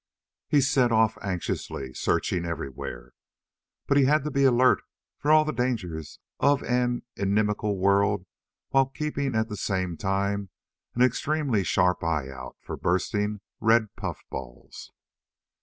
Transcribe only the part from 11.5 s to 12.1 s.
sharp